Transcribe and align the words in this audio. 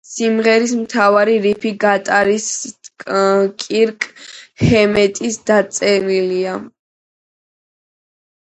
სიმღერის 0.09 0.71
მთავარი 0.77 1.35
რიფი 1.43 1.73
გიტარისტ 1.83 2.89
კირკ 3.65 4.07
ჰემეტის 4.71 5.39
დაწერილია. 5.51 6.57